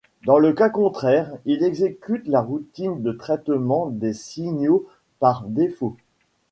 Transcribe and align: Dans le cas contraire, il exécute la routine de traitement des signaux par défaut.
Dans 0.25 0.39
le 0.39 0.51
cas 0.51 0.69
contraire, 0.71 1.31
il 1.45 1.63
exécute 1.63 2.25
la 2.25 2.41
routine 2.41 3.03
de 3.03 3.11
traitement 3.11 3.85
des 3.85 4.13
signaux 4.13 4.87
par 5.19 5.43
défaut. 5.43 5.95